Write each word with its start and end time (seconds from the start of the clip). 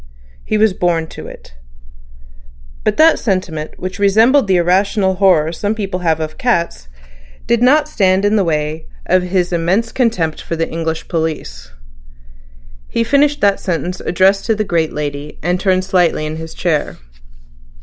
He 0.43 0.57
was 0.57 0.73
born 0.73 1.05
to 1.09 1.27
it. 1.27 1.53
But 2.83 2.97
that 2.97 3.19
sentiment, 3.19 3.77
which 3.77 3.99
resembled 3.99 4.47
the 4.47 4.55
irrational 4.55 5.13
horror 5.17 5.51
some 5.51 5.75
people 5.75 5.99
have 5.99 6.19
of 6.19 6.39
cats, 6.39 6.87
did 7.45 7.61
not 7.61 7.87
stand 7.87 8.25
in 8.25 8.35
the 8.35 8.43
way 8.43 8.87
of 9.05 9.21
his 9.21 9.53
immense 9.53 9.91
contempt 9.91 10.41
for 10.41 10.55
the 10.55 10.67
English 10.67 11.07
police. 11.07 11.69
He 12.87 13.03
finished 13.03 13.41
the 13.41 13.57
sentence 13.57 13.99
addressed 13.99 14.47
to 14.47 14.55
the 14.55 14.63
great 14.63 14.91
lady, 14.91 15.37
and 15.43 15.59
turned 15.59 15.85
slightly 15.85 16.25
in 16.25 16.37
his 16.37 16.55
chair. 16.55 16.97